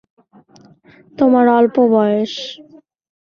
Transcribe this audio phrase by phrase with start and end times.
[1.17, 2.33] তোমার অল্প বয়স।